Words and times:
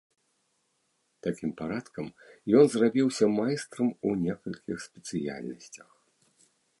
Такім 1.25 1.51
парадкам 1.59 2.07
ён 2.61 2.65
зрабіўся 2.75 3.25
майстрам 3.37 3.91
у 4.09 4.15
некалькіх 4.25 4.77
спецыяльнасцях. 4.87 5.89